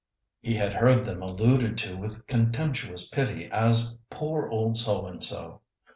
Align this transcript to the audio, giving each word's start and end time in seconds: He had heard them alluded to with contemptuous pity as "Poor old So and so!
He 0.41 0.55
had 0.55 0.73
heard 0.73 1.05
them 1.05 1.21
alluded 1.21 1.77
to 1.77 1.95
with 1.95 2.25
contemptuous 2.25 3.07
pity 3.07 3.47
as 3.51 3.99
"Poor 4.09 4.47
old 4.49 4.75
So 4.77 5.05
and 5.05 5.23
so! 5.23 5.61